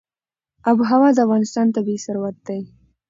آب 0.69 0.77
وهوا 0.81 1.09
د 1.13 1.17
افغانستان 1.25 1.67
طبعي 1.75 1.97
ثروت 2.05 2.37
دی. 2.47 2.61